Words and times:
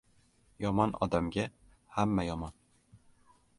•Yomon 0.63 0.95
odamga 1.07 1.45
hamma 1.99 2.27
yomon. 2.31 2.59